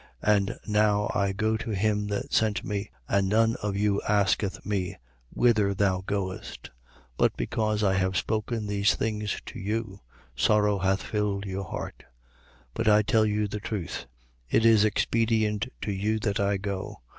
[0.23, 4.97] And now I go to him that sent me, and none of you asketh me:
[5.29, 6.01] Whither goest thou?
[6.01, 6.69] 16:6.
[7.17, 9.99] But because I have spoken these things to you,
[10.35, 12.05] sorrow hath filled your heart.
[12.69, 12.69] 16:7.
[12.73, 14.07] But I tell you the truth:
[14.49, 17.03] it is expedient to you that I go.